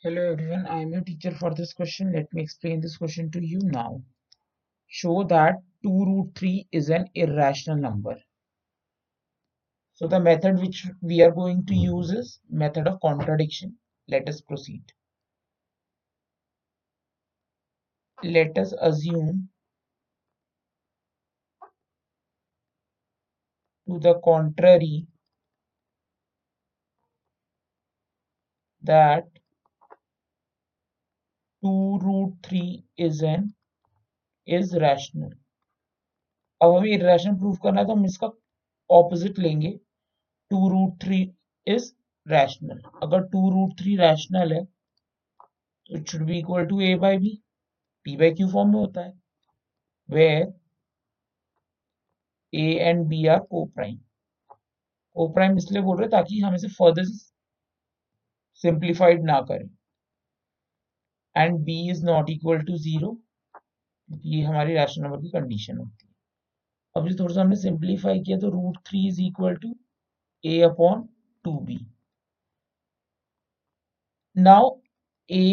[0.00, 2.12] Hello everyone, I am your teacher for this question.
[2.12, 4.00] Let me explain this question to you now.
[4.86, 8.16] Show that 2 root 3 is an irrational number.
[9.94, 13.76] So the method which we are going to use is method of contradiction.
[14.06, 14.84] Let us proceed.
[18.22, 19.48] Let us assume
[23.88, 25.08] to the contrary
[28.84, 29.24] that
[31.62, 32.60] two root three
[32.98, 33.50] is an,
[34.48, 35.30] is rational.
[36.60, 38.26] अब हमें irrational proof करना है तो हम इसका
[38.90, 39.70] opposite लेंगे।
[40.50, 41.20] Two root three
[41.66, 41.92] is
[42.26, 42.80] rational.
[43.02, 47.30] अगर two root three rational है तो it should be equal to a by b
[48.06, 49.12] p by q form में होता है
[50.08, 50.52] where
[52.52, 53.96] a and b are coprime
[55.34, 57.04] coprime इसलिए बोल रहे ताकि हम इसे फर्दर
[58.64, 59.68] सिंप्लीफाइड ना करें।
[61.38, 63.16] And b is not equal to zero
[64.08, 66.14] ये हमारी रैशनल नंबर की कंडीशन होती है।
[66.96, 69.74] अब जो थोड़ा सा हमने सिंप्लीफाई किया तो root three is equal to
[70.44, 71.08] a upon
[71.44, 71.78] two b
[74.36, 74.70] now
[75.28, 75.44] a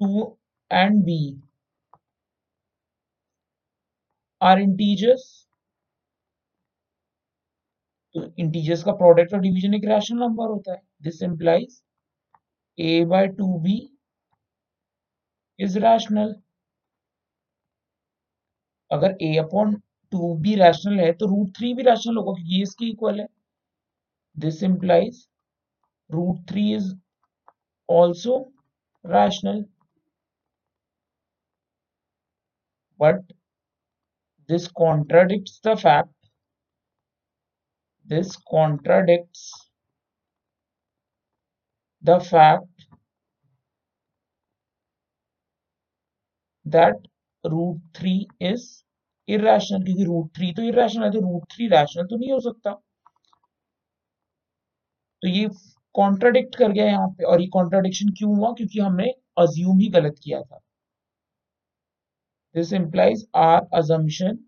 [0.00, 0.36] two
[0.70, 1.20] and b
[4.40, 5.24] are integers
[8.14, 11.80] तो इंटीजर्स का प्रोडक्ट और डिवीज़न एक रैशनल नंबर होता है। This implies
[12.80, 13.76] a by 2b
[15.58, 16.34] is rational
[18.90, 19.74] अगर a upon
[20.12, 23.26] two b rational है तो root three भी रैशनल होगा क्योंकि ये इसके इक्वल है
[24.36, 25.26] this implies
[26.10, 26.94] root three is
[27.88, 28.38] also
[29.04, 29.64] rational
[33.00, 33.20] but
[34.48, 36.12] this contradicts the fact
[38.06, 39.69] this contradicts
[42.04, 42.86] the fact
[46.66, 46.94] that
[47.44, 48.62] root three is
[49.28, 52.72] irrational, क्योंकि रूट थ्री तो irrational है तो रूट थ्री रैशनल तो नहीं हो सकता।
[55.22, 55.48] तो ये
[55.94, 58.52] कॉन्ट्राडिक्ट कर गया यहाँ पे, और ये कॉन्ट्राडिक्शन क्यों हुआ?
[58.54, 60.60] क्योंकि हमने अज्यूम ही गलत किया था।
[62.54, 64.38] This implies our assumption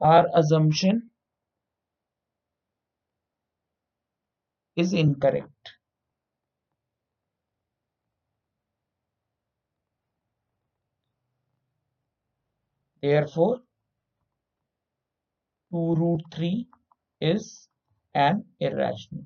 [0.00, 1.00] our assumption
[4.78, 5.72] is incorrect.
[13.02, 13.58] Therefore,
[15.72, 16.66] 2 root 3
[17.20, 17.68] is
[18.14, 19.24] an irrational.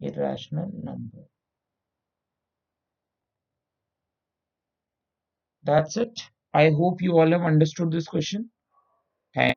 [0.00, 1.24] Irrational number.
[5.64, 6.20] That's it.
[6.54, 8.50] I hope you all have understood this question.
[9.34, 9.56] Thank